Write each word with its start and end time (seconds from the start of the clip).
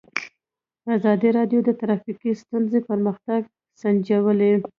ازادي 0.95 1.29
راډیو 1.37 1.59
د 1.63 1.69
ټرافیکي 1.79 2.31
ستونزې 2.41 2.79
پرمختګ 2.89 3.41
سنجولی. 3.81 4.51